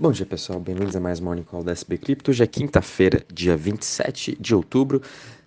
Bom 0.00 0.12
dia 0.12 0.24
pessoal, 0.24 0.58
bem-vindos 0.58 0.96
a 0.96 1.00
mais 1.00 1.20
Morning 1.20 1.42
Call 1.42 1.62
da 1.62 1.72
SB 1.72 1.98
Crypto. 1.98 2.30
Hoje 2.30 2.42
é 2.42 2.46
quinta-feira, 2.46 3.22
dia 3.30 3.54
27 3.54 4.34
de 4.40 4.54
outubro, 4.54 5.02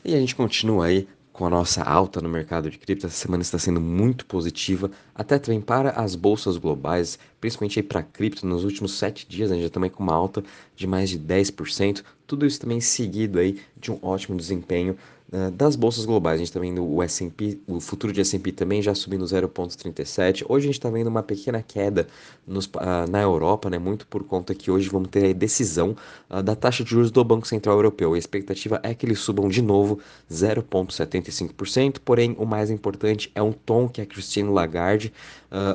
e 0.06 0.14
a 0.14 0.20
gente 0.20 0.36
continua 0.36 0.86
aí 0.86 1.08
com 1.32 1.44
a 1.48 1.50
nossa 1.50 1.82
alta 1.82 2.22
no 2.22 2.30
mercado 2.30 2.70
de 2.70 2.78
cripto. 2.78 3.08
Essa 3.08 3.16
semana 3.16 3.42
está 3.42 3.58
sendo 3.58 3.82
muito 3.82 4.28
positiva, 4.28 4.92
até 5.16 5.40
também 5.40 5.60
para 5.60 5.90
as 5.90 6.14
bolsas 6.14 6.58
globais, 6.58 7.18
principalmente 7.44 7.78
aí 7.78 7.84
para 7.84 8.02
cripto. 8.02 8.48
Nos 8.48 8.64
últimos 8.64 8.94
sete 8.94 9.28
dias, 9.28 9.50
gente 9.50 9.64
já 9.64 9.70
também 9.70 9.90
com 9.90 10.02
uma 10.02 10.14
alta 10.14 10.42
de 10.78 10.88
mais 10.88 11.10
de 11.10 11.20
10%. 11.20 12.02
Tudo 12.26 12.46
isso 12.46 12.62
também 12.62 12.80
seguido 12.80 13.38
aí 13.38 13.60
de 13.76 13.92
um 13.92 14.00
ótimo 14.02 14.38
desempenho 14.38 14.98
uh, 15.30 15.52
das 15.52 15.76
bolsas 15.76 16.06
globais. 16.06 16.36
A 16.36 16.38
gente 16.38 16.48
está 16.48 16.60
vendo 16.62 16.82
o 16.82 17.04
S&P, 17.04 17.60
o 17.68 17.82
futuro 17.82 18.14
de 18.14 18.22
S&P 18.22 18.54
também 18.54 18.82
já 18.82 18.96
subindo 18.96 19.26
0,37. 19.26 20.46
Hoje 20.48 20.68
a 20.68 20.68
gente 20.68 20.80
está 20.80 20.90
vendo 20.90 21.08
uma 21.08 21.22
pequena 21.22 21.62
queda 21.62 22.08
nos, 22.48 22.66
uh, 22.66 23.12
na 23.12 23.22
Europa, 23.22 23.70
né, 23.70 23.78
muito 23.78 24.08
por 24.08 24.24
conta 24.24 24.56
que 24.56 24.72
hoje 24.72 24.88
vamos 24.88 25.10
ter 25.10 25.32
a 25.32 25.34
decisão 25.34 25.98
uh, 26.30 26.42
da 26.42 26.56
taxa 26.56 26.82
de 26.82 26.92
juros 26.92 27.12
do 27.12 27.26
Banco 27.26 27.46
Central 27.46 27.76
Europeu. 27.76 28.14
A 28.14 28.18
expectativa 28.18 28.80
é 28.84 28.94
que 28.94 29.06
eles 29.06 29.20
subam 29.20 29.50
de 29.50 29.62
novo 29.62 30.00
0,75%, 30.32 31.98
porém 32.06 32.38
o 32.40 32.46
mais 32.46 32.72
importante 32.72 33.30
é 33.36 33.44
um 33.44 33.52
tom 33.52 33.90
que 33.90 34.00
a 34.00 34.06
Christine 34.06 34.50
Lagarde 34.50 35.12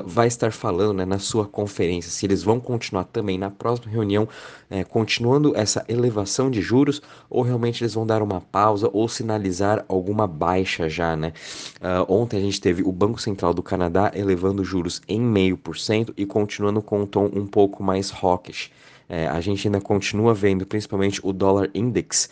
vai 0.05 0.27
estar 0.27 0.51
falando 0.51 0.97
né, 0.97 1.05
na 1.05 1.19
sua 1.19 1.47
conferência, 1.47 2.11
se 2.11 2.25
eles 2.25 2.43
vão 2.43 2.59
continuar 2.59 3.05
também 3.05 3.37
na 3.37 3.49
próxima 3.49 3.89
reunião, 3.89 4.27
eh, 4.69 4.83
continuando 4.83 5.55
essa 5.55 5.85
elevação 5.87 6.51
de 6.51 6.61
juros, 6.61 7.01
ou 7.29 7.41
realmente 7.41 7.83
eles 7.83 7.93
vão 7.93 8.05
dar 8.05 8.21
uma 8.21 8.41
pausa 8.41 8.89
ou 8.91 9.07
sinalizar 9.07 9.85
alguma 9.87 10.27
baixa 10.27 10.89
já, 10.89 11.15
né? 11.15 11.33
Uh, 11.81 12.13
ontem 12.13 12.37
a 12.37 12.41
gente 12.41 12.59
teve 12.59 12.83
o 12.83 12.91
Banco 12.91 13.21
Central 13.21 13.53
do 13.53 13.63
Canadá 13.63 14.11
elevando 14.13 14.63
juros 14.63 15.01
em 15.07 15.21
meio 15.21 15.57
por 15.57 15.77
cento 15.77 16.13
e 16.17 16.25
continuando 16.25 16.81
com 16.81 17.01
um 17.01 17.05
tom 17.05 17.29
um 17.33 17.45
pouco 17.47 17.81
mais 17.81 18.11
hawkish. 18.11 18.71
É, 19.07 19.27
a 19.27 19.41
gente 19.41 19.67
ainda 19.67 19.81
continua 19.81 20.33
vendo 20.33 20.65
principalmente 20.65 21.19
o 21.23 21.33
dólar 21.33 21.69
index 21.73 22.29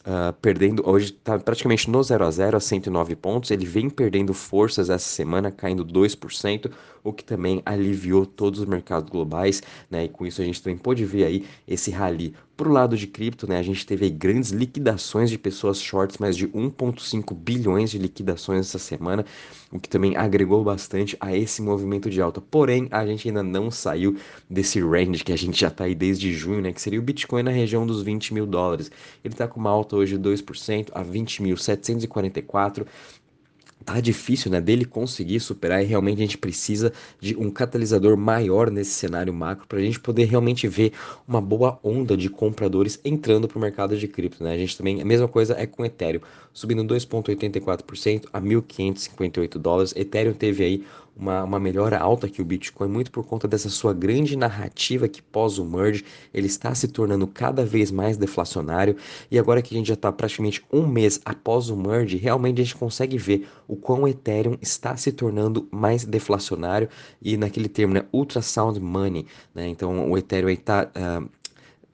Uh, 0.00 0.32
perdendo, 0.40 0.82
hoje 0.88 1.12
está 1.12 1.38
praticamente 1.38 1.90
no 1.90 2.02
0 2.02 2.24
a 2.24 2.30
0 2.30 2.56
a 2.56 2.60
109 2.60 3.14
pontos. 3.16 3.50
Ele 3.50 3.66
vem 3.66 3.90
perdendo 3.90 4.32
forças 4.32 4.88
essa 4.88 5.06
semana, 5.06 5.50
caindo 5.50 5.84
2%, 5.84 6.70
o 7.04 7.12
que 7.12 7.22
também 7.22 7.60
aliviou 7.66 8.24
todos 8.24 8.60
os 8.60 8.66
mercados 8.66 9.10
globais, 9.10 9.62
né? 9.90 10.04
E 10.04 10.08
com 10.08 10.26
isso 10.26 10.40
a 10.40 10.44
gente 10.44 10.62
também 10.62 10.78
pôde 10.78 11.04
ver 11.04 11.24
aí 11.24 11.46
esse 11.68 11.90
rally. 11.90 12.34
Pro 12.60 12.70
lado 12.70 12.94
de 12.94 13.06
cripto, 13.06 13.48
né, 13.48 13.56
a 13.56 13.62
gente 13.62 13.86
teve 13.86 14.10
grandes 14.10 14.50
liquidações 14.50 15.30
de 15.30 15.38
pessoas 15.38 15.80
shorts, 15.80 16.18
mais 16.18 16.36
de 16.36 16.46
1.5 16.46 17.34
bilhões 17.34 17.90
de 17.90 17.96
liquidações 17.96 18.66
essa 18.66 18.78
semana, 18.78 19.24
o 19.72 19.80
que 19.80 19.88
também 19.88 20.14
agregou 20.14 20.62
bastante 20.62 21.16
a 21.20 21.34
esse 21.34 21.62
movimento 21.62 22.10
de 22.10 22.20
alta. 22.20 22.38
Porém, 22.38 22.86
a 22.90 23.06
gente 23.06 23.26
ainda 23.26 23.42
não 23.42 23.70
saiu 23.70 24.14
desse 24.48 24.78
range 24.78 25.24
que 25.24 25.32
a 25.32 25.38
gente 25.38 25.58
já 25.58 25.68
está 25.68 25.84
aí 25.84 25.94
desde 25.94 26.34
junho, 26.34 26.60
né, 26.60 26.70
que 26.70 26.82
seria 26.82 27.00
o 27.00 27.02
Bitcoin 27.02 27.42
na 27.42 27.50
região 27.50 27.86
dos 27.86 28.02
20 28.02 28.34
mil 28.34 28.44
dólares. 28.44 28.90
Ele 29.24 29.32
está 29.32 29.48
com 29.48 29.58
uma 29.58 29.70
alta 29.70 29.96
hoje 29.96 30.18
de 30.18 30.28
2% 30.28 30.90
a 30.92 31.02
20.744 31.02 32.86
tá 33.84 34.00
difícil, 34.00 34.50
né, 34.50 34.60
dele 34.60 34.84
conseguir 34.84 35.40
superar 35.40 35.82
e 35.82 35.86
realmente 35.86 36.18
a 36.18 36.20
gente 36.22 36.38
precisa 36.38 36.92
de 37.18 37.36
um 37.36 37.50
catalisador 37.50 38.16
maior 38.16 38.70
nesse 38.70 38.92
cenário 38.92 39.32
macro 39.32 39.66
para 39.66 39.78
a 39.78 39.82
gente 39.82 39.98
poder 39.98 40.24
realmente 40.24 40.68
ver 40.68 40.92
uma 41.26 41.40
boa 41.40 41.78
onda 41.82 42.16
de 42.16 42.28
compradores 42.28 43.00
entrando 43.04 43.48
para 43.48 43.58
o 43.58 43.60
mercado 43.60 43.96
de 43.96 44.06
cripto, 44.06 44.44
né? 44.44 44.52
A 44.52 44.58
gente 44.58 44.76
também, 44.76 45.00
a 45.00 45.04
mesma 45.04 45.28
coisa 45.28 45.54
é 45.58 45.66
com 45.66 45.84
Ethereum, 45.84 46.20
subindo 46.52 46.84
2.84% 46.84 48.26
a 48.32 48.40
1.558 48.40 49.58
dólares. 49.58 49.94
Ethereum 49.96 50.34
teve 50.34 50.64
aí 50.64 50.84
uma, 51.20 51.44
uma 51.44 51.60
melhora 51.60 51.98
alta 51.98 52.28
que 52.28 52.40
o 52.40 52.44
Bitcoin, 52.44 52.88
muito 52.88 53.10
por 53.10 53.24
conta 53.24 53.46
dessa 53.46 53.68
sua 53.68 53.92
grande 53.92 54.34
narrativa 54.36 55.06
que 55.06 55.20
pós 55.20 55.58
o 55.58 55.64
merge, 55.64 56.04
ele 56.32 56.46
está 56.46 56.74
se 56.74 56.88
tornando 56.88 57.26
cada 57.26 57.64
vez 57.64 57.90
mais 57.90 58.16
deflacionário. 58.16 58.96
E 59.30 59.38
agora 59.38 59.60
que 59.60 59.74
a 59.74 59.78
gente 59.78 59.88
já 59.88 59.94
está 59.94 60.10
praticamente 60.10 60.64
um 60.72 60.86
mês 60.86 61.20
após 61.24 61.68
o 61.68 61.76
merge, 61.76 62.16
realmente 62.16 62.60
a 62.60 62.64
gente 62.64 62.76
consegue 62.76 63.18
ver 63.18 63.46
o 63.68 63.76
quão 63.76 64.02
o 64.02 64.08
Ethereum 64.08 64.56
está 64.62 64.96
se 64.96 65.12
tornando 65.12 65.68
mais 65.70 66.04
deflacionário 66.04 66.88
e 67.20 67.36
naquele 67.36 67.68
termo, 67.68 67.92
né, 67.94 68.04
ultrasound 68.12 68.80
money, 68.80 69.26
né? 69.54 69.68
Então 69.68 70.10
o 70.10 70.16
Ethereum 70.16 70.48
está 70.48 70.84
uh, 70.84 70.88
ah, 70.96 71.22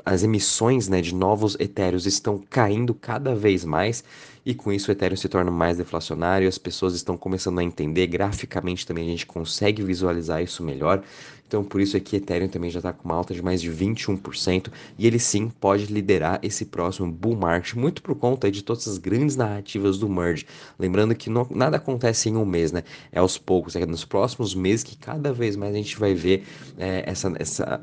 as 0.06 0.22
emissões 0.22 0.88
né, 0.88 1.02
de 1.02 1.12
novos 1.12 1.56
etéreos 1.58 2.06
estão 2.06 2.40
caindo 2.48 2.94
cada 2.94 3.34
vez 3.34 3.64
mais 3.64 4.04
e 4.46 4.54
com 4.54 4.72
isso 4.72 4.88
o 4.88 4.92
Ethereum 4.92 5.16
se 5.16 5.28
torna 5.28 5.50
mais 5.50 5.76
deflacionário, 5.76 6.46
as 6.46 6.56
pessoas 6.56 6.94
estão 6.94 7.16
começando 7.16 7.58
a 7.58 7.64
entender, 7.64 8.06
graficamente 8.06 8.86
também 8.86 9.04
a 9.04 9.10
gente 9.10 9.26
consegue 9.26 9.82
visualizar 9.82 10.40
isso 10.40 10.62
melhor. 10.62 11.02
Então 11.46 11.62
por 11.62 11.80
isso 11.80 11.96
aqui 11.96 12.16
Ethereum 12.16 12.48
também 12.48 12.70
já 12.70 12.80
está 12.80 12.92
com 12.92 13.04
uma 13.04 13.14
alta 13.14 13.32
de 13.32 13.42
mais 13.42 13.60
de 13.62 13.70
21% 13.70 14.68
e 14.98 15.06
ele 15.06 15.18
sim 15.18 15.48
pode 15.48 15.86
liderar 15.86 16.40
esse 16.42 16.64
próximo 16.64 17.10
bull 17.10 17.36
market, 17.36 17.74
muito 17.74 18.02
por 18.02 18.14
conta 18.16 18.50
de 18.50 18.62
todas 18.62 18.88
as 18.88 18.98
grandes 18.98 19.36
narrativas 19.36 19.98
do 19.98 20.08
merge. 20.08 20.46
Lembrando 20.78 21.14
que 21.14 21.30
não, 21.30 21.46
nada 21.50 21.76
acontece 21.76 22.28
em 22.28 22.36
um 22.36 22.44
mês, 22.44 22.72
né? 22.72 22.82
É 23.12 23.18
aos 23.18 23.38
poucos, 23.38 23.76
é 23.76 23.86
nos 23.86 24.04
próximos 24.04 24.54
meses 24.54 24.82
que 24.82 24.96
cada 24.96 25.32
vez 25.32 25.56
mais 25.56 25.74
a 25.74 25.76
gente 25.76 25.98
vai 25.98 26.14
ver 26.14 26.44
é, 26.78 27.04
essa, 27.06 27.32
essa, 27.38 27.80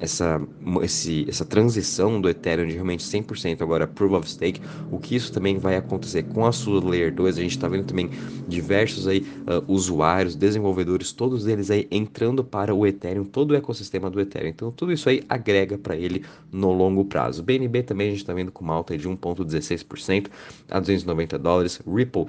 essa, 0.00 0.42
esse, 0.82 1.26
essa 1.28 1.44
transição 1.44 2.20
do 2.20 2.28
Ethereum 2.28 2.66
de 2.66 2.74
realmente 2.74 3.04
100% 3.04 3.62
agora 3.62 3.86
Proof 3.86 4.12
of 4.12 4.30
Stake, 4.30 4.60
o 4.90 4.98
que 4.98 5.14
isso 5.14 5.32
também 5.32 5.58
vai 5.58 5.76
acontecer 5.76 6.24
com 6.24 6.44
a 6.46 6.52
sua 6.52 6.82
Layer 6.84 7.14
2, 7.14 7.38
a 7.38 7.40
gente 7.40 7.52
está 7.52 7.68
vendo 7.68 7.84
também 7.84 8.10
diversos 8.48 9.06
aí 9.06 9.20
uh, 9.20 9.72
usuários, 9.72 10.34
desenvolvedores, 10.34 11.12
todos 11.12 11.46
eles 11.46 11.70
aí 11.70 11.86
entrando 11.90 12.42
para 12.42 12.74
o 12.74 12.86
Ethereum 12.86 13.03
Ethereum, 13.04 13.24
todo 13.24 13.50
o 13.50 13.54
ecossistema 13.54 14.10
do 14.10 14.20
Ethereum. 14.20 14.48
Então, 14.48 14.72
tudo 14.72 14.92
isso 14.92 15.08
aí 15.08 15.22
agrega 15.28 15.76
para 15.76 15.96
ele 15.96 16.24
no 16.50 16.72
longo 16.72 17.04
prazo. 17.04 17.42
BNB 17.42 17.82
também 17.82 18.08
a 18.08 18.10
gente 18.10 18.20
está 18.20 18.32
vendo 18.32 18.50
com 18.50 18.64
uma 18.64 18.74
alta 18.74 18.96
de 18.96 19.08
1,16% 19.08 20.30
a 20.70 20.80
290 20.80 21.38
dólares. 21.38 21.80
Ripple 21.86 22.26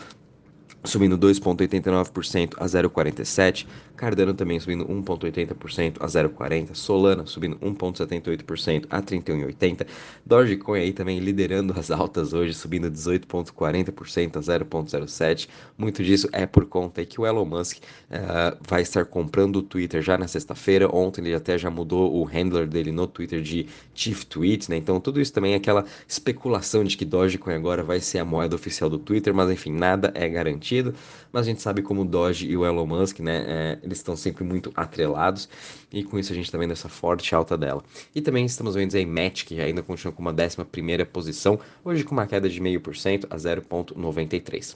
subindo 0.85 1.17
2,89% 1.17 2.53
a 2.57 2.65
0,47%, 2.65 3.65
Cardano 3.95 4.33
também 4.33 4.59
subindo 4.59 4.85
1,80% 4.85 5.97
a 5.99 6.05
0,40%, 6.05 6.75
Solana 6.75 7.25
subindo 7.25 7.57
1,78% 7.57 8.85
a 8.89 9.01
31,80%, 9.01 9.87
Dogecoin 10.25 10.79
aí 10.79 10.93
também 10.93 11.19
liderando 11.19 11.73
as 11.77 11.91
altas 11.91 12.33
hoje, 12.33 12.53
subindo 12.53 12.91
18,40% 12.91 14.37
a 14.37 14.39
0,07%, 14.39 15.47
muito 15.77 16.03
disso 16.03 16.27
é 16.31 16.45
por 16.45 16.65
conta 16.65 17.05
que 17.05 17.19
o 17.19 17.25
Elon 17.25 17.45
Musk 17.45 17.77
uh, 17.77 18.57
vai 18.67 18.81
estar 18.81 19.05
comprando 19.05 19.57
o 19.57 19.63
Twitter 19.63 20.01
já 20.01 20.17
na 20.17 20.27
sexta-feira, 20.27 20.93
ontem 20.93 21.21
ele 21.21 21.35
até 21.35 21.57
já 21.57 21.69
mudou 21.69 22.13
o 22.15 22.23
handler 22.23 22.67
dele 22.67 22.91
no 22.91 23.07
Twitter 23.07 23.41
de 23.41 23.67
Chief 23.93 24.23
Tweet, 24.25 24.69
né, 24.69 24.77
então 24.77 24.99
tudo 24.99 25.21
isso 25.21 25.31
também 25.31 25.53
é 25.53 25.55
aquela 25.55 25.85
especulação 26.07 26.83
de 26.83 26.97
que 26.97 27.05
Dogecoin 27.05 27.53
agora 27.53 27.83
vai 27.83 27.99
ser 27.99 28.19
a 28.19 28.25
moeda 28.25 28.55
oficial 28.55 28.89
do 28.89 28.97
Twitter, 28.97 29.33
mas 29.33 29.49
enfim, 29.49 29.71
nada 29.71 30.11
é 30.13 30.27
garantido, 30.27 30.74
sentido, 30.75 30.93
mas 31.31 31.45
a 31.45 31.49
gente 31.49 31.61
sabe 31.61 31.81
como 31.81 32.01
o 32.01 32.05
Doge 32.05 32.47
e 32.47 32.57
o 32.57 32.65
Elon 32.65 32.85
Musk, 32.85 33.19
né, 33.19 33.45
é, 33.47 33.79
eles 33.83 33.97
estão 33.99 34.15
sempre 34.15 34.43
muito 34.43 34.71
atrelados 34.75 35.47
e 35.91 36.03
com 36.03 36.19
isso 36.19 36.31
a 36.31 36.35
gente 36.35 36.45
está 36.45 36.57
vendo 36.57 36.71
essa 36.71 36.89
forte 36.89 37.33
alta 37.33 37.57
dela. 37.57 37.83
E 38.13 38.21
também 38.21 38.45
estamos 38.45 38.75
vendo 38.75 38.95
aí 38.95 39.05
Match, 39.05 39.45
que 39.45 39.59
ainda 39.59 39.81
continua 39.81 40.13
com 40.13 40.21
uma 40.21 40.33
11 40.33 40.65
primeira 40.65 41.05
posição, 41.05 41.59
hoje 41.83 42.03
com 42.03 42.13
uma 42.13 42.27
queda 42.27 42.49
de 42.49 42.59
0,5% 42.59 43.25
a 43.29 43.35
0,93%. 43.35 44.75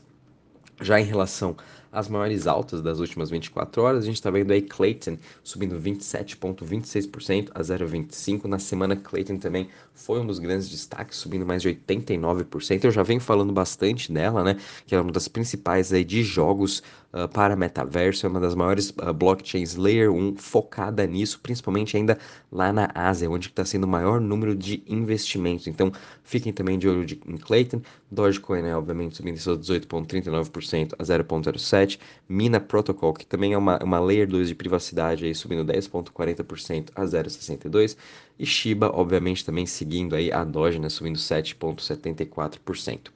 Já 0.81 0.99
em 0.99 1.03
relação 1.03 1.57
às 1.91 2.07
maiores 2.07 2.47
altas 2.47 2.81
das 2.81 2.99
últimas 2.99 3.29
24 3.29 3.81
horas, 3.81 4.03
a 4.03 4.05
gente 4.05 4.15
está 4.15 4.29
vendo 4.29 4.51
aí 4.51 4.61
Clayton 4.61 5.17
subindo 5.43 5.79
27,26% 5.79 7.49
a 7.53 7.61
0,25%. 7.61 8.45
Na 8.45 8.59
semana, 8.59 8.95
Clayton 8.95 9.37
também 9.37 9.69
foi 9.93 10.19
um 10.19 10.25
dos 10.25 10.39
grandes 10.39 10.69
destaques, 10.69 11.17
subindo 11.17 11.45
mais 11.45 11.61
de 11.61 11.69
89%. 11.69 12.85
Eu 12.85 12.91
já 12.91 13.03
venho 13.03 13.19
falando 13.19 13.51
bastante 13.51 14.11
dela, 14.11 14.43
né? 14.43 14.57
Que 14.85 14.95
é 14.95 15.01
uma 15.01 15.11
das 15.11 15.27
principais 15.27 15.91
aí 15.91 16.03
de 16.03 16.23
jogos 16.23 16.81
uh, 17.13 17.27
para 17.27 17.55
metaverso, 17.55 18.25
é 18.25 18.29
uma 18.29 18.39
das 18.39 18.55
maiores 18.55 18.89
uh, 18.89 19.13
blockchains 19.13 19.75
Layer 19.75 20.11
1 20.11 20.35
focada 20.37 21.05
nisso, 21.05 21.39
principalmente 21.41 21.95
ainda 21.97 22.17
lá 22.51 22.71
na 22.73 22.89
Ásia, 22.93 23.29
onde 23.29 23.47
está 23.47 23.63
sendo 23.65 23.83
o 23.83 23.87
maior 23.87 24.19
número 24.19 24.55
de 24.55 24.83
investimentos. 24.87 25.67
Então, 25.67 25.91
fiquem 26.23 26.51
também 26.53 26.77
de 26.77 26.87
olho 26.87 27.05
de, 27.05 27.19
em 27.27 27.37
Clayton. 27.37 27.81
Dogecoin, 28.11 28.61
né, 28.61 28.75
obviamente, 28.75 29.17
subindo 29.17 29.37
seus 29.37 29.59
18,39% 29.59 30.93
a 30.97 31.03
0,07%. 31.03 31.99
Mina 32.27 32.59
Protocol, 32.59 33.13
que 33.13 33.25
também 33.25 33.53
é 33.53 33.57
uma, 33.57 33.77
uma 33.83 33.99
Layer 33.99 34.27
2 34.27 34.47
de 34.47 34.55
privacidade, 34.55 35.25
aí, 35.25 35.35
subindo 35.35 35.63
10,40% 35.65 36.89
a 36.95 37.03
0,62%. 37.03 37.95
E 38.39 38.45
Shiba, 38.45 38.89
obviamente, 38.93 39.43
também 39.43 39.65
seguindo 39.65 40.15
aí 40.15 40.31
a 40.31 40.45
Doge, 40.45 40.79
né, 40.79 40.87
subindo 40.87 41.17
7,74%. 41.17 43.11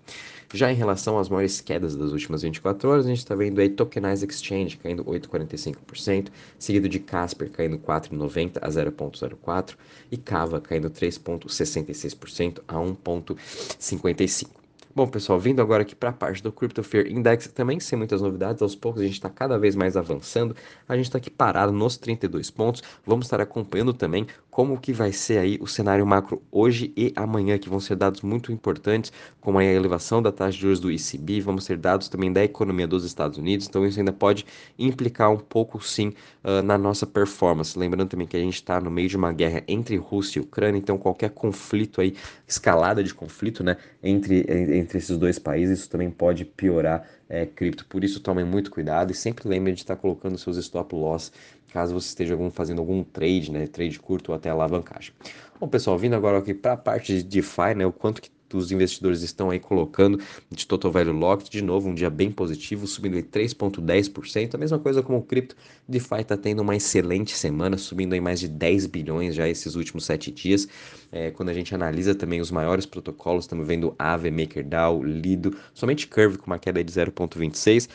Já 0.55 0.71
em 0.71 0.75
relação 0.75 1.17
às 1.17 1.29
maiores 1.29 1.59
quedas 1.59 1.95
das 1.95 2.11
últimas 2.11 2.43
24 2.43 2.87
horas, 2.87 3.05
a 3.07 3.09
gente 3.09 3.17
está 3.17 3.33
vendo 3.33 3.59
aí 3.59 3.69
Tokenize 3.69 4.23
Exchange 4.23 4.77
caindo 4.77 5.03
8,45%, 5.03 6.29
seguido 6.59 6.87
de 6.87 6.99
Casper 6.99 7.49
caindo 7.49 7.79
4,90% 7.79 8.59
a 8.61 8.69
0,04% 8.69 9.75
e 10.11 10.17
Cava 10.17 10.61
caindo 10.61 10.91
3,66% 10.91 12.61
a 12.67 12.75
1,55%. 12.75 14.47
Bom, 14.95 15.07
pessoal, 15.07 15.39
vindo 15.39 15.59
agora 15.59 15.81
aqui 15.81 15.95
para 15.95 16.09
a 16.09 16.13
parte 16.13 16.43
do 16.43 16.51
Crypto 16.51 16.83
Fear 16.83 17.07
Index, 17.07 17.47
também 17.47 17.79
sem 17.79 17.97
muitas 17.97 18.21
novidades, 18.21 18.61
aos 18.61 18.75
poucos 18.75 19.01
a 19.01 19.05
gente 19.05 19.15
está 19.15 19.27
cada 19.27 19.57
vez 19.57 19.75
mais 19.75 19.97
avançando, 19.97 20.55
a 20.87 20.95
gente 20.95 21.05
está 21.05 21.17
aqui 21.17 21.31
parado 21.31 21.71
nos 21.71 21.97
32 21.97 22.51
pontos, 22.51 22.83
vamos 23.03 23.25
estar 23.25 23.41
acompanhando 23.41 23.91
também 23.91 24.27
como 24.53 24.79
que 24.79 24.93
vai 24.93 25.11
ser 25.11 25.39
aí 25.39 25.57
o 25.59 25.65
cenário 25.65 26.05
macro 26.05 26.39
hoje 26.51 26.93
e 26.95 27.11
amanhã, 27.15 27.57
que 27.57 27.67
vão 27.67 27.79
ser 27.79 27.95
dados 27.95 28.21
muito 28.21 28.51
importantes, 28.51 29.11
como 29.41 29.57
a 29.57 29.63
elevação 29.63 30.21
da 30.21 30.31
taxa 30.31 30.51
de 30.51 30.59
juros 30.61 30.79
do 30.79 30.91
ECB, 30.91 31.41
vamos 31.41 31.65
ter 31.65 31.75
dados 31.75 32.07
também 32.07 32.31
da 32.31 32.43
economia 32.43 32.85
dos 32.85 33.03
Estados 33.03 33.39
Unidos, 33.39 33.67
então 33.67 33.83
isso 33.83 33.97
ainda 33.97 34.13
pode 34.13 34.45
implicar 34.77 35.31
um 35.31 35.39
pouco 35.39 35.83
sim 35.83 36.13
uh, 36.43 36.61
na 36.61 36.77
nossa 36.77 37.07
performance. 37.07 37.77
Lembrando 37.77 38.09
também 38.09 38.27
que 38.27 38.37
a 38.37 38.39
gente 38.39 38.53
está 38.53 38.79
no 38.79 38.91
meio 38.91 39.09
de 39.09 39.17
uma 39.17 39.33
guerra 39.33 39.63
entre 39.67 39.95
Rússia 39.97 40.37
e 40.37 40.43
Ucrânia, 40.43 40.77
então 40.77 40.99
qualquer 40.99 41.31
conflito 41.31 41.99
aí, 41.99 42.15
escalada 42.47 43.03
de 43.03 43.11
conflito, 43.11 43.63
né, 43.63 43.77
entre, 44.03 44.45
entre 44.47 44.99
esses 44.99 45.17
dois 45.17 45.39
países, 45.39 45.79
isso 45.79 45.89
também 45.89 46.11
pode 46.11 46.45
piorar 46.45 47.07
é, 47.27 47.47
cripto. 47.47 47.87
Por 47.87 48.03
isso 48.03 48.19
tomem 48.19 48.45
muito 48.45 48.69
cuidado 48.69 49.11
e 49.11 49.15
sempre 49.15 49.47
lembre 49.49 49.73
de 49.73 49.79
estar 49.79 49.95
colocando 49.95 50.37
seus 50.37 50.57
stop 50.57 50.93
loss 50.93 51.31
caso 51.73 51.93
você 51.93 52.07
esteja 52.07 52.35
algum, 52.35 52.51
fazendo 52.51 52.79
algum 52.79 53.03
trade, 53.03 53.51
né, 53.51 53.65
trade 53.65 53.99
curto 53.99 54.29
ou 54.29 54.35
até 54.35 54.49
alavancagem. 54.49 55.11
Bom, 55.59 55.67
pessoal, 55.67 55.97
vindo 55.97 56.15
agora 56.15 56.37
aqui 56.37 56.53
para 56.53 56.73
a 56.73 56.77
parte 56.77 57.17
de 57.17 57.23
DeFi, 57.23 57.73
né, 57.75 57.85
o 57.85 57.91
quanto 57.91 58.21
que 58.21 58.29
os 58.53 58.71
investidores 58.71 59.23
estão 59.23 59.49
aí 59.49 59.59
colocando 59.59 60.19
de 60.51 60.67
Total 60.67 60.91
Value 60.91 61.11
Locked, 61.11 61.49
de 61.49 61.63
novo, 61.63 61.89
um 61.89 61.95
dia 61.95 62.11
bem 62.11 62.29
positivo, 62.31 62.85
subindo 62.85 63.17
em 63.17 63.23
3,10%, 63.23 64.53
a 64.53 64.57
mesma 64.59 64.77
coisa 64.77 65.01
como 65.01 65.17
o 65.17 65.23
cripto, 65.23 65.55
DeFi 65.87 66.21
está 66.21 66.37
tendo 66.37 66.61
uma 66.61 66.75
excelente 66.75 67.35
semana, 67.35 67.75
subindo 67.75 68.13
em 68.13 68.21
mais 68.21 68.39
de 68.39 68.47
10 68.47 68.85
bilhões 68.85 69.33
já 69.33 69.49
esses 69.49 69.73
últimos 69.73 70.05
7 70.05 70.29
dias, 70.29 70.67
é, 71.11 71.31
quando 71.31 71.49
a 71.49 71.53
gente 71.53 71.73
analisa 71.73 72.13
também 72.13 72.39
os 72.39 72.51
maiores 72.51 72.85
protocolos, 72.85 73.45
estamos 73.45 73.65
vendo 73.67 73.95
Aave, 73.97 74.29
MakerDAO, 74.29 75.01
Lido, 75.01 75.57
somente 75.73 76.05
Curve 76.05 76.37
com 76.37 76.45
uma 76.45 76.59
queda 76.59 76.83
de 76.83 76.91
0,26%, 76.91 77.89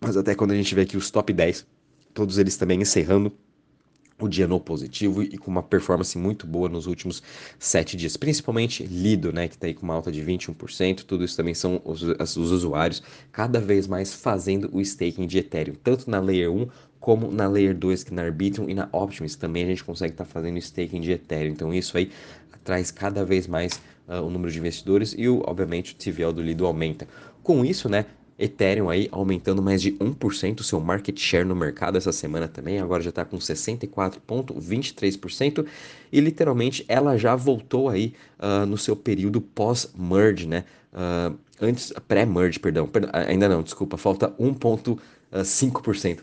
mas 0.00 0.16
até 0.16 0.34
quando 0.34 0.52
a 0.52 0.56
gente 0.56 0.74
vê 0.74 0.80
aqui 0.80 0.96
os 0.96 1.10
top 1.10 1.30
10 1.30 1.75
todos 2.16 2.38
eles 2.38 2.56
também 2.56 2.80
encerrando 2.80 3.30
o 4.18 4.26
dia 4.26 4.48
no 4.48 4.58
positivo 4.58 5.22
e 5.22 5.36
com 5.36 5.50
uma 5.50 5.62
performance 5.62 6.16
muito 6.16 6.46
boa 6.46 6.66
nos 6.66 6.86
últimos 6.86 7.22
sete 7.58 7.94
dias, 7.94 8.16
principalmente 8.16 8.82
Lido, 8.84 9.30
né, 9.30 9.46
que 9.46 9.54
está 9.54 9.66
aí 9.66 9.74
com 9.74 9.82
uma 9.82 9.92
alta 9.92 10.10
de 10.10 10.24
21%, 10.24 11.04
tudo 11.04 11.22
isso 11.22 11.36
também 11.36 11.52
são 11.52 11.82
os, 11.84 12.02
os 12.02 12.50
usuários 12.50 13.02
cada 13.30 13.60
vez 13.60 13.86
mais 13.86 14.14
fazendo 14.14 14.70
o 14.72 14.80
staking 14.80 15.26
de 15.26 15.36
Ethereum, 15.36 15.74
tanto 15.84 16.10
na 16.10 16.18
Layer 16.18 16.50
1 16.50 16.66
como 16.98 17.30
na 17.30 17.46
Layer 17.46 17.76
2, 17.76 18.04
que 18.04 18.14
na 18.14 18.22
Arbitrum 18.22 18.70
e 18.70 18.74
na 18.74 18.88
Optimus 18.90 19.36
também 19.36 19.64
a 19.64 19.66
gente 19.66 19.84
consegue 19.84 20.14
estar 20.14 20.24
tá 20.24 20.30
fazendo 20.30 20.56
staking 20.56 21.02
de 21.02 21.12
Ethereum, 21.12 21.52
então 21.52 21.74
isso 21.74 21.98
aí 21.98 22.10
traz 22.64 22.90
cada 22.90 23.26
vez 23.26 23.46
mais 23.46 23.78
uh, 24.08 24.22
o 24.22 24.30
número 24.30 24.50
de 24.50 24.58
investidores 24.58 25.14
e, 25.16 25.28
o, 25.28 25.42
obviamente, 25.46 25.92
o 25.92 25.96
TVL 25.96 26.32
do 26.32 26.42
Lido 26.42 26.64
aumenta. 26.64 27.06
Com 27.42 27.64
isso, 27.64 27.88
né, 27.88 28.06
Ethereum 28.38 28.90
aí 28.90 29.08
aumentando 29.10 29.62
mais 29.62 29.80
de 29.80 29.92
1% 29.92 30.60
o 30.60 30.64
seu 30.64 30.78
market 30.80 31.18
share 31.18 31.44
no 31.44 31.56
mercado 31.56 31.96
essa 31.96 32.12
semana 32.12 32.46
também, 32.46 32.78
agora 32.78 33.02
já 33.02 33.08
está 33.10 33.24
com 33.24 33.38
64,23% 33.38 35.66
e 36.12 36.20
literalmente 36.20 36.84
ela 36.88 37.16
já 37.16 37.34
voltou 37.34 37.88
aí 37.88 38.12
uh, 38.38 38.66
no 38.66 38.76
seu 38.76 38.94
período 38.94 39.40
pós-merge, 39.40 40.46
né? 40.46 40.64
Uh, 40.92 41.34
antes, 41.60 41.92
pré-merge, 42.06 42.58
perdão, 42.58 42.86
perdão, 42.86 43.10
ainda 43.12 43.48
não, 43.48 43.62
desculpa, 43.62 43.96
falta 43.96 44.28
1,5% 44.38 44.98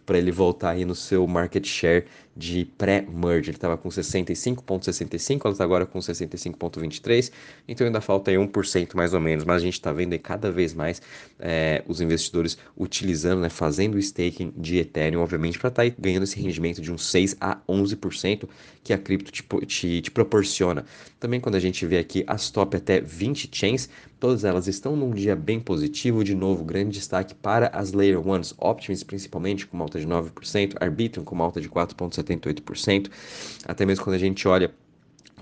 para 0.05 0.17
ele 0.17 0.31
voltar 0.31 0.71
aí 0.71 0.85
no 0.85 0.95
seu 0.95 1.27
market 1.27 1.65
share 1.65 2.05
de 2.35 2.65
pré-merge. 2.77 3.50
Ele 3.50 3.57
estava 3.57 3.77
com 3.77 3.89
65,65, 3.89 5.41
ela 5.44 5.51
está 5.51 5.63
agora 5.63 5.85
com 5.85 6.00
65,23, 6.00 7.31
então 7.67 7.85
ainda 7.85 8.01
falta 8.01 8.31
aí 8.31 8.38
1% 8.38 8.95
mais 8.95 9.13
ou 9.13 9.19
menos, 9.19 9.45
mas 9.45 9.57
a 9.57 9.65
gente 9.65 9.73
está 9.73 9.91
vendo 9.91 10.13
aí 10.13 10.19
cada 10.19 10.51
vez 10.51 10.73
mais 10.73 11.01
é, 11.39 11.83
os 11.88 12.01
investidores 12.01 12.57
utilizando, 12.77 13.41
né, 13.41 13.50
fazendo 13.50 13.95
o 13.95 14.00
staking 14.00 14.53
de 14.57 14.77
Ethereum, 14.77 15.21
obviamente, 15.21 15.59
para 15.59 15.69
estar 15.69 15.89
tá 15.89 15.95
ganhando 15.99 16.23
esse 16.23 16.39
rendimento 16.39 16.81
de 16.81 16.91
uns 16.91 17.06
6 17.09 17.38
a 17.39 17.57
11% 17.67 18.47
que 18.83 18.94
a 18.94 18.97
cripto 18.97 19.31
te, 19.31 19.44
te, 19.65 20.01
te 20.01 20.11
proporciona. 20.11 20.85
Também 21.19 21.39
quando 21.39 21.56
a 21.56 21.59
gente 21.59 21.85
vê 21.85 21.97
aqui 21.97 22.23
as 22.27 22.49
top 22.49 22.75
até 22.75 22.99
20 22.99 23.49
chains, 23.51 23.89
todas 24.23 24.45
elas 24.45 24.69
estão 24.69 24.95
num 24.95 25.11
dia 25.11 25.35
bem 25.35 25.59
positivo, 25.59 26.23
de 26.23 26.33
novo, 26.33 26.63
grande 26.63 26.91
destaque 26.91 27.35
para 27.35 27.67
as 27.73 27.91
Layer 27.91 28.21
1s, 28.21 28.55
Optimus 28.57 29.03
principalmente 29.03 29.67
com 29.67 29.75
uma 29.75 29.83
alta 29.83 29.99
de 29.99 30.07
9%, 30.07 30.77
Arbitrum 30.79 31.25
com 31.25 31.35
uma 31.35 31.43
alta 31.43 31.59
de 31.59 31.67
4,7%, 31.67 32.39
78%. 32.63 33.11
Até 33.65 33.85
mesmo 33.85 34.01
quando 34.01 34.15
a 34.15 34.19
gente 34.19 34.47
olha 34.47 34.73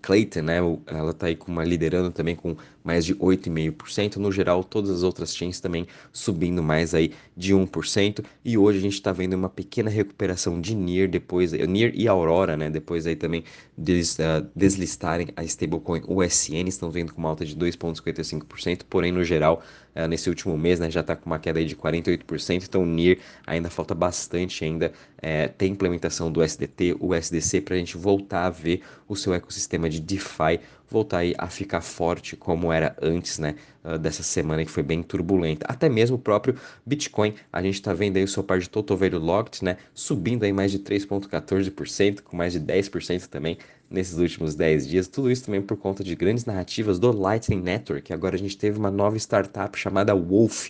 Clayton, 0.02 0.42
né, 0.42 0.58
ela 0.88 1.12
está 1.12 1.28
aí 1.28 1.36
com 1.36 1.52
uma 1.52 1.64
liderando 1.64 2.12
também 2.12 2.36
com 2.36 2.56
mais 2.84 3.06
de 3.06 3.16
8,5%. 3.16 4.18
No 4.18 4.32
geral, 4.32 4.64
todas 4.64 4.90
as 4.90 5.04
outras 5.04 5.36
chains 5.36 5.60
também 5.60 5.88
subindo 6.12 6.64
mais 6.64 6.94
aí 6.94 7.14
de 7.36 7.54
1%. 7.54 8.24
E 8.44 8.58
hoje 8.58 8.80
a 8.80 8.82
gente 8.82 8.94
está 8.94 9.12
vendo 9.12 9.34
uma 9.34 9.50
pequena 9.50 9.90
recuperação 9.90 10.60
de 10.60 10.76
NIR 10.76 11.08
depois, 11.08 11.52
NIR 11.52 11.94
e 11.96 12.08
Aurora, 12.08 12.58
né, 12.58 12.70
depois 12.70 13.06
aí 13.06 13.16
também 13.16 13.44
deles 13.78 14.18
uh, 14.20 14.48
deslistarem 14.56 15.28
a 15.36 15.44
stablecoin 15.44 16.02
USN, 16.08 16.68
estão 16.68 16.90
vendo 16.90 17.14
com 17.14 17.20
uma 17.20 17.30
alta 17.30 17.46
de 17.46 17.56
2,55%, 17.56 18.82
porém 18.90 19.12
no 19.12 19.24
geral 19.24 19.62
uh, 19.96 20.08
nesse 20.08 20.30
último 20.30 20.58
mês, 20.58 20.80
né, 20.80 20.90
já 20.90 21.02
está 21.02 21.16
com 21.16 21.26
uma 21.28 21.40
queda 21.40 21.60
aí 21.60 21.66
de 21.66 21.76
48%, 21.76 22.64
então 22.64 22.86
NIR 22.86 23.20
ainda 23.46 23.70
falta 23.70 23.94
bastante 23.94 24.64
ainda 24.64 24.92
é, 25.22 25.48
ter 25.48 25.68
implementação 25.68 26.32
do 26.32 26.42
SDT, 26.42 26.98
o 27.00 27.14
SDC 27.14 27.62
para 27.62 27.76
a 27.76 27.78
gente 27.78 27.96
voltar 27.98 28.46
a 28.46 28.50
ver 28.50 28.82
o 29.08 29.16
seu 29.16 29.34
ecossistema 29.34 29.90
de 29.92 30.00
DeFi 30.00 30.60
voltar 30.92 31.20
aí 31.20 31.34
a 31.38 31.48
ficar 31.48 31.80
forte 31.80 32.36
como 32.36 32.72
era 32.72 32.96
antes, 33.02 33.40
né, 33.40 33.56
uh, 33.84 33.98
dessa 33.98 34.22
semana 34.22 34.66
que 34.66 34.70
foi 34.70 34.84
bem 34.84 35.02
turbulenta. 35.02 35.66
Até 35.70 35.88
mesmo 35.88 36.18
o 36.18 36.20
próprio 36.20 36.56
Bitcoin, 36.86 37.34
a 37.52 37.62
gente 37.62 37.76
está 37.76 37.94
vendo 37.94 38.18
aí 38.18 38.24
o 38.24 38.28
seu 38.28 38.44
par 38.44 38.60
de 38.60 38.70
Value 38.70 39.18
Locked, 39.18 39.64
né, 39.64 39.78
subindo 39.94 40.44
aí 40.44 40.52
mais 40.52 40.72
de 40.72 40.80
3.14%, 40.80 42.22
com 42.22 42.36
mais 42.36 42.52
de 42.52 42.60
10% 42.60 43.28
também 43.28 43.58
nesses 43.90 44.18
últimos 44.18 44.54
10 44.54 44.88
dias. 44.88 45.08
Tudo 45.08 45.32
isso 45.32 45.46
também 45.46 45.62
por 45.62 45.78
conta 45.78 46.04
de 46.04 46.14
grandes 46.14 46.44
narrativas 46.44 47.00
do 47.00 47.12
Lightning 47.12 47.62
Network. 47.62 48.12
Agora 48.12 48.36
a 48.36 48.40
gente 48.40 48.58
teve 48.58 48.78
uma 48.78 48.92
nova 48.92 49.16
startup 49.18 49.78
chamada 49.78 50.14
Wolf, 50.14 50.70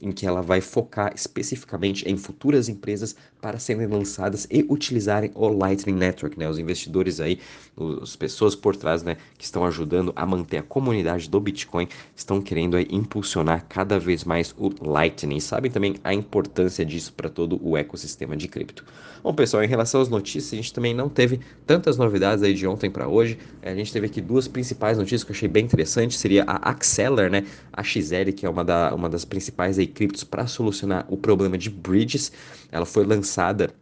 em 0.00 0.12
que 0.12 0.26
ela 0.26 0.42
vai 0.42 0.60
focar 0.60 1.12
especificamente 1.14 2.08
em 2.08 2.16
futuras 2.16 2.68
empresas 2.68 3.16
para 3.40 3.58
serem 3.58 3.86
lançadas 3.86 4.46
e 4.50 4.64
utilizarem 4.68 5.30
o 5.34 5.48
Lightning 5.48 5.94
Network, 5.94 6.38
né? 6.38 6.48
Os 6.48 6.58
investidores 6.58 7.20
aí, 7.20 7.38
as 8.02 8.16
pessoas 8.16 8.54
por 8.54 8.74
trás, 8.74 9.02
né, 9.02 9.16
que 9.36 9.44
estão 9.44 9.64
ajudando 9.64 10.12
a 10.16 10.26
manter 10.26 10.58
a 10.58 10.62
comunidade 10.62 11.28
do 11.28 11.40
Bitcoin, 11.40 11.88
estão 12.16 12.40
querendo 12.40 12.76
aí 12.76 12.86
impulsionar 12.90 13.64
cada 13.68 13.98
vez 13.98 14.24
mais 14.24 14.54
o 14.58 14.70
Lightning. 14.80 15.40
Sabem 15.40 15.70
também 15.70 15.96
a 16.02 16.12
importância 16.12 16.84
disso 16.84 17.12
para 17.12 17.28
todo 17.28 17.60
o 17.62 17.76
ecossistema 17.76 18.36
de 18.36 18.48
cripto. 18.48 18.84
Bom, 19.22 19.34
pessoal, 19.34 19.64
em 19.64 19.66
relação 19.66 20.00
às 20.00 20.08
notícias, 20.08 20.52
a 20.52 20.56
gente 20.56 20.72
também 20.72 20.94
não 20.94 21.08
teve 21.08 21.40
tantas 21.66 21.96
novidades 21.96 22.42
aí 22.42 22.54
de 22.54 22.66
ontem 22.66 22.90
para 22.90 23.08
hoje. 23.08 23.38
A 23.62 23.74
gente 23.74 23.92
teve 23.92 24.06
aqui 24.06 24.20
duas 24.20 24.46
principais 24.46 24.96
notícias 24.96 25.24
que 25.24 25.32
eu 25.32 25.36
achei 25.36 25.48
bem 25.48 25.64
interessante, 25.64 26.16
seria 26.16 26.44
a 26.44 26.70
Acceler, 26.70 27.30
né, 27.30 27.44
a 27.72 27.82
XL, 27.82 28.32
que 28.34 28.46
é 28.46 28.48
uma, 28.48 28.64
da, 28.64 28.94
uma 28.94 29.08
das 29.08 29.24
principais 29.24 29.78
aí 29.78 29.87
criptos 29.88 30.24
para 30.24 30.46
solucionar 30.46 31.06
o 31.08 31.16
problema 31.16 31.58
de 31.58 31.70
bridges. 31.70 32.32
Ela 32.70 32.86
foi 32.86 33.04
lançada 33.04 33.74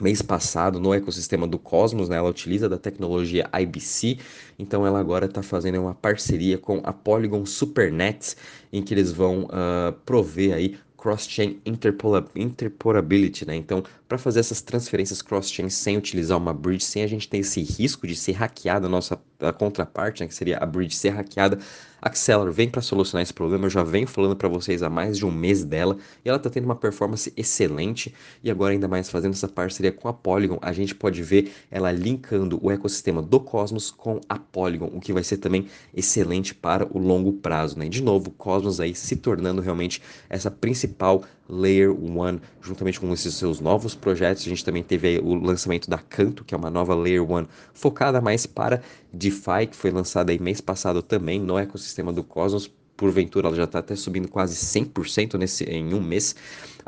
mês 0.00 0.22
passado 0.22 0.78
no 0.80 0.94
ecossistema 0.94 1.46
do 1.46 1.58
Cosmos, 1.58 2.08
né? 2.08 2.16
Ela 2.16 2.30
utiliza 2.30 2.68
da 2.68 2.78
tecnologia 2.78 3.48
IBC, 3.52 4.18
então 4.58 4.86
ela 4.86 5.00
agora 5.00 5.26
está 5.26 5.42
fazendo 5.42 5.80
uma 5.80 5.94
parceria 5.94 6.56
com 6.56 6.80
a 6.84 6.92
Polygon 6.92 7.44
Supernets, 7.44 8.36
em 8.72 8.82
que 8.82 8.94
eles 8.94 9.12
vão 9.12 9.44
uh, 9.44 9.92
prover 10.04 10.54
aí 10.54 10.78
cross-chain 10.96 11.60
interporability, 12.34 13.46
né? 13.46 13.54
Então, 13.54 13.84
para 14.08 14.18
fazer 14.18 14.40
essas 14.40 14.60
transferências 14.60 15.22
cross-chain 15.22 15.68
sem 15.68 15.96
utilizar 15.96 16.36
uma 16.36 16.52
bridge, 16.52 16.84
sem 16.84 17.02
a 17.02 17.06
gente 17.06 17.28
ter 17.28 17.38
esse 17.38 17.62
risco 17.62 18.06
de 18.06 18.16
ser 18.16 18.32
hackeada 18.32 18.86
a 18.86 18.90
nossa 18.90 19.16
a 19.40 19.52
contraparte, 19.52 20.22
né, 20.22 20.28
que 20.28 20.34
seria 20.34 20.58
a 20.58 20.66
bridge 20.66 20.96
ser 20.96 21.10
hackeada, 21.10 21.58
Acceler 22.00 22.52
vem 22.52 22.68
para 22.68 22.80
solucionar 22.80 23.22
esse 23.22 23.34
problema, 23.34 23.66
eu 23.66 23.70
já 23.70 23.82
venho 23.82 24.06
falando 24.06 24.36
para 24.36 24.48
vocês 24.48 24.84
há 24.84 24.88
mais 24.88 25.18
de 25.18 25.26
um 25.26 25.32
mês 25.32 25.64
dela, 25.64 25.96
e 26.24 26.28
ela 26.28 26.38
está 26.38 26.48
tendo 26.48 26.64
uma 26.64 26.76
performance 26.76 27.32
excelente, 27.36 28.14
e 28.42 28.50
agora 28.50 28.72
ainda 28.72 28.86
mais 28.86 29.10
fazendo 29.10 29.32
essa 29.32 29.48
parceria 29.48 29.90
com 29.90 30.06
a 30.06 30.12
Polygon, 30.12 30.58
a 30.62 30.72
gente 30.72 30.94
pode 30.94 31.22
ver 31.22 31.52
ela 31.70 31.90
linkando 31.90 32.58
o 32.62 32.70
ecossistema 32.70 33.20
do 33.20 33.40
Cosmos 33.40 33.90
com 33.90 34.20
a 34.28 34.38
Polygon, 34.38 34.90
o 34.94 35.00
que 35.00 35.12
vai 35.12 35.24
ser 35.24 35.38
também 35.38 35.66
excelente 35.92 36.54
para 36.54 36.86
o 36.96 36.98
longo 36.98 37.32
prazo, 37.32 37.76
né? 37.76 37.88
De 37.88 38.02
novo, 38.02 38.30
Cosmos 38.30 38.78
aí 38.80 38.94
se 38.94 39.16
tornando 39.16 39.60
realmente 39.60 40.00
essa 40.28 40.50
principal 40.50 41.24
Layer 41.48 41.90
1, 41.90 42.40
juntamente 42.60 43.00
com 43.00 43.12
esses 43.12 43.34
seus 43.34 43.60
novos 43.60 43.94
projetos. 43.94 44.44
A 44.46 44.48
gente 44.48 44.64
também 44.64 44.82
teve 44.82 45.18
o 45.18 45.34
lançamento 45.34 45.88
da 45.88 45.98
Canto, 45.98 46.44
que 46.44 46.54
é 46.54 46.58
uma 46.58 46.70
nova 46.70 46.94
Layer 46.94 47.22
1 47.22 47.46
focada 47.72 48.20
mais 48.20 48.46
para 48.46 48.82
DeFi, 49.12 49.68
que 49.70 49.76
foi 49.76 49.90
lançada 49.90 50.30
aí 50.30 50.38
mês 50.38 50.60
passado 50.60 51.02
também 51.02 51.40
no 51.40 51.58
ecossistema 51.58 52.12
do 52.12 52.22
Cosmos. 52.22 52.70
Porventura 52.96 53.46
ela 53.46 53.56
já 53.56 53.64
está 53.64 53.78
até 53.78 53.94
subindo 53.94 54.28
quase 54.28 54.56
100% 54.56 55.38
nesse, 55.38 55.64
em 55.64 55.94
um 55.94 56.00
mês. 56.00 56.34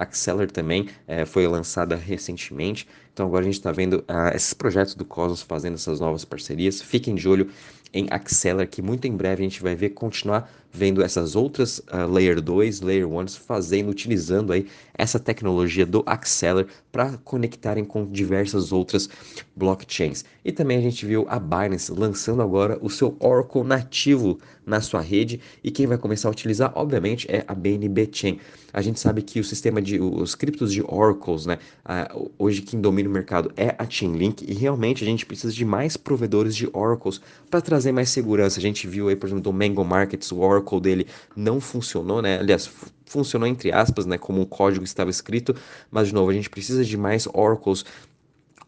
Acceler 0.01 0.51
também 0.51 0.89
é, 1.07 1.25
foi 1.25 1.47
lançada 1.47 1.95
recentemente. 1.95 2.89
Então 3.13 3.27
agora 3.27 3.43
a 3.43 3.45
gente 3.45 3.59
está 3.59 3.71
vendo 3.71 3.99
uh, 3.99 4.35
esses 4.35 4.55
projetos 4.55 4.95
do 4.95 5.05
Cosmos 5.05 5.43
fazendo 5.43 5.75
essas 5.75 6.01
novas 6.01 6.25
parcerias. 6.25 6.81
Fiquem 6.81 7.15
de 7.15 7.29
olho 7.29 7.51
em 7.93 8.07
Acceler, 8.11 8.69
que 8.69 8.81
muito 8.81 9.07
em 9.07 9.17
breve 9.17 9.43
a 9.43 9.49
gente 9.49 9.63
vai 9.63 9.75
ver 9.75 9.91
continuar 9.91 10.51
vendo 10.73 11.03
essas 11.03 11.35
outras 11.35 11.79
uh, 11.79 12.07
Layer 12.09 12.41
2, 12.41 12.81
Layer 12.81 13.09
1 13.09 13.27
fazendo, 13.29 13.91
utilizando 13.91 14.53
aí 14.53 14.69
essa 14.95 15.19
tecnologia 15.19 15.85
do 15.85 16.03
Acceler 16.07 16.69
para 16.93 17.19
conectarem 17.19 17.85
com 17.85 18.07
diversas 18.07 18.71
outras 18.71 19.09
blockchains. 19.57 20.25
E 20.45 20.53
também 20.53 20.79
a 20.79 20.81
gente 20.81 21.05
viu 21.05 21.27
a 21.29 21.41
Binance 21.41 21.93
lançando 21.93 22.41
agora 22.43 22.79
o 22.81 22.89
seu 22.89 23.17
Oracle 23.19 23.65
nativo 23.65 24.39
na 24.65 24.81
sua 24.81 25.01
rede 25.01 25.41
e 25.65 25.71
quem 25.71 25.87
vai 25.87 25.99
começar 25.99 26.29
a 26.29 26.33
utilizar, 26.33 26.73
obviamente, 26.77 27.27
é 27.29 27.45
a 27.49 27.55
BNB 27.55 28.09
Chain. 28.13 28.39
A 28.73 28.81
gente 28.81 29.01
sabe 29.01 29.23
que 29.23 29.41
o 29.41 29.45
sistema 29.45 29.83
de 29.83 29.90
os 29.99 30.35
criptos 30.35 30.73
de 30.73 30.83
Oracles, 30.87 31.47
né, 31.47 31.59
uh, 31.85 32.31
hoje 32.39 32.63
quem 32.63 32.81
domina 32.81 33.09
o 33.09 33.13
mercado 33.13 33.51
é 33.57 33.75
a 33.79 33.89
Chainlink 33.89 34.45
e 34.47 34.55
realmente 34.55 35.03
a 35.03 35.07
gente 35.07 35.25
precisa 35.27 35.53
de 35.53 35.65
mais 35.65 35.97
provedores 35.97 36.55
de 36.55 36.69
Oracles 36.73 37.21
para 37.51 37.61
trazer 37.61 37.93
mais 37.93 38.11
segurança. 38.11 38.59
A 38.59 38.63
gente 38.63 38.87
viu 38.87 39.09
aí, 39.09 39.17
por 39.17 39.27
exemplo, 39.27 39.43
do 39.43 39.53
Mango 39.53 39.85
Markets, 39.85 40.31
o 40.31 40.41
Oracle 40.41 40.81
dele 40.81 41.07
não 41.35 41.61
funcionou, 41.61 42.21
né? 42.21 42.39
Aliás, 42.39 42.71
funcionou 43.11 43.49
entre 43.49 43.73
aspas, 43.73 44.07
né, 44.07 44.17
como 44.17 44.41
um 44.41 44.45
código 44.45 44.85
estava 44.85 45.11
escrito, 45.11 45.55
mas 45.91 46.09
de 46.09 46.15
novo, 46.15 46.31
a 46.31 46.35
gente 46.35 46.49
precisa 46.49 46.85
de 46.85 46.97
mais 46.97 47.27
oracles 47.33 47.85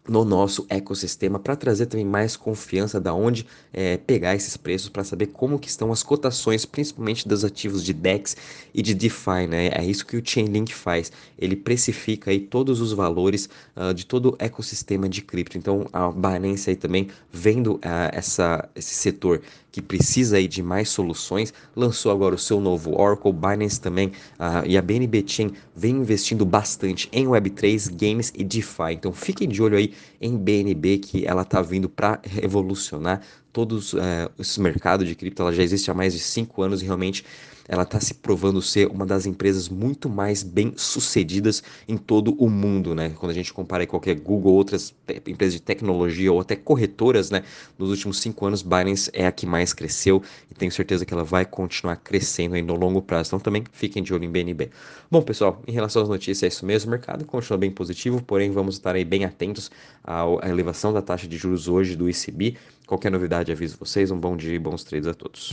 no 0.09 0.25
nosso 0.25 0.67
ecossistema 0.69 1.39
para 1.39 1.55
trazer 1.55 1.87
também 1.87 2.05
mais 2.05 2.37
confiança 2.37 3.01
da 3.01 3.15
onde 3.15 3.47
é, 3.73 3.97
pegar 3.97 4.35
esses 4.35 4.57
preços 4.57 4.89
para 4.89 5.05
saber 5.05 5.27
como 5.27 5.59
que 5.59 5.69
estão 5.69 5.93
as 5.93 6.03
cotações, 6.03 6.65
principalmente 6.65 7.29
dos 7.29 7.45
ativos 7.45 7.85
de 7.85 7.93
DEX 7.93 8.37
e 8.75 8.83
de 8.83 8.95
DeFi, 8.95 9.47
né? 9.49 9.69
É 9.69 9.85
isso 9.85 10.05
que 10.05 10.17
o 10.17 10.23
Chainlink 10.25 10.75
faz. 10.75 11.13
Ele 11.39 11.55
precifica 11.55 12.31
aí 12.31 12.41
todos 12.41 12.81
os 12.81 12.93
valores 12.93 13.49
uh, 13.77 13.95
de 13.95 14.05
todo 14.05 14.31
o 14.31 14.37
ecossistema 14.39 15.09
de 15.09 15.23
cripto. 15.23 15.57
Então 15.57 15.87
a 15.93 16.11
Binance 16.11 16.69
aí 16.69 16.77
também 16.77 17.09
vendo 17.31 17.75
uh, 17.75 17.81
essa, 18.13 18.69
esse 18.75 18.95
setor 18.95 19.41
que 19.73 19.81
precisa 19.81 20.37
aí 20.37 20.47
de 20.47 20.63
mais 20.63 20.91
soluções, 20.91 21.53
lançou 21.75 22.13
agora 22.13 22.35
o 22.35 22.39
seu 22.39 22.61
novo 22.61 22.95
Oracle, 23.01 23.33
Binance 23.33 23.81
também 23.81 24.09
uh, 24.09 24.65
e 24.67 24.77
a 24.77 24.83
BNB 24.83 25.25
Chain 25.27 25.53
vem 25.75 25.97
investindo 25.97 26.45
bastante 26.45 27.09
em 27.11 27.27
Web3, 27.27 27.91
games 27.99 28.31
e 28.37 28.45
DeFi. 28.45 28.93
Então 28.93 29.13
fiquem 29.13 29.49
de 29.49 29.63
olho 29.63 29.79
aí 29.79 29.95
em 30.21 30.37
BNB 30.37 30.99
que 30.99 31.27
ela 31.27 31.43
está 31.43 31.63
vindo 31.63 31.89
para 31.89 32.21
revolucionar 32.23 33.23
todos 33.53 33.95
é, 33.95 34.29
esse 34.39 34.61
mercado 34.61 35.05
de 35.05 35.15
cripto. 35.15 35.43
Ela 35.43 35.53
já 35.53 35.63
existe 35.63 35.91
há 35.91 35.95
mais 35.95 36.13
de 36.13 36.21
cinco 36.21 36.63
anos 36.63 36.83
e 36.83 36.85
realmente 36.85 37.25
ela 37.69 37.85
está 37.85 38.01
se 38.01 38.15
provando 38.15 38.61
ser 38.61 38.89
uma 38.89 39.07
das 39.07 39.27
empresas 39.27 39.69
muito 39.69 40.09
mais 40.09 40.43
bem 40.43 40.75
sucedidas 40.77 41.63
em 41.87 41.97
todo 41.97 42.35
o 42.39 42.49
mundo, 42.49 42.95
né? 42.95 43.11
Quando 43.17 43.31
a 43.31 43.35
gente 43.35 43.53
compara 43.53 43.87
qualquer 43.87 44.19
Google, 44.19 44.53
outras 44.53 44.95
empresas 45.27 45.55
de 45.55 45.61
tecnologia 45.61 46.33
ou 46.33 46.41
até 46.41 46.57
corretoras, 46.57 47.31
né? 47.31 47.45
Nos 47.79 47.91
últimos 47.91 48.21
cinco 48.21 48.47
anos, 48.47 48.63
Binance 48.63 49.11
é 49.13 49.27
a 49.27 49.33
que 49.33 49.47
mais 49.47 49.73
cresceu 49.73 50.23
e 50.51 50.55
tenho 50.55 50.73
certeza 50.73 51.05
que 51.07 51.15
ela 51.15 51.25
vai 51.25 51.45
continuar 51.45 51.97
crescendo 51.97 52.55
aí 52.55 52.63
no 52.63 52.75
longo 52.75 53.01
prazo. 53.01 53.29
Então 53.29 53.41
também 53.41 53.65
fiquem 53.73 54.03
de 54.03 54.13
olho 54.13 54.25
em 54.25 54.31
BNB. 54.31 54.71
Bom, 55.11 55.23
pessoal, 55.23 55.63
em 55.67 55.73
relação 55.73 56.03
às 56.03 56.09
notícias, 56.09 56.43
é 56.43 56.49
isso 56.49 56.67
mesmo. 56.67 56.89
O 56.89 56.91
mercado 56.91 57.25
continua 57.25 57.59
bem 57.59 57.71
positivo, 57.71 58.23
porém 58.23 58.51
vamos 58.51 58.75
estar 58.75 58.95
aí 58.95 59.05
bem 59.05 59.25
atentos 59.25 59.71
à 60.03 60.25
elevação 60.49 60.93
da 60.93 61.01
taxa 61.01 61.29
de 61.29 61.37
juros 61.37 61.69
hoje 61.69 61.95
do 61.95 62.09
ECB. 62.09 62.57
Qualquer 62.87 63.11
novidade, 63.11 63.51
aviso 63.53 63.77
vocês. 63.79 64.11
Um 64.11 64.21
bom 64.21 64.37
dia 64.37 64.55
e 64.55 64.59
bons 64.59 64.85
trades 64.85 65.09
a 65.09 65.15
todos. 65.15 65.51